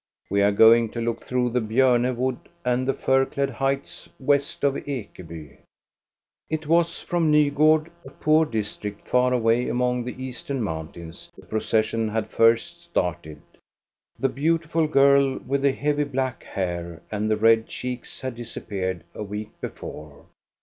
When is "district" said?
8.47-9.03